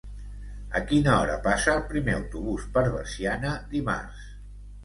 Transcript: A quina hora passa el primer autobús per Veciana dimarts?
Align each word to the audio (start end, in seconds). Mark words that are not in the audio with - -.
A 0.79 0.79
quina 0.91 1.11
hora 1.17 1.35
passa 1.43 1.75
el 1.79 1.83
primer 1.91 2.17
autobús 2.21 2.65
per 2.79 2.85
Veciana 2.97 3.55
dimarts? 3.75 4.29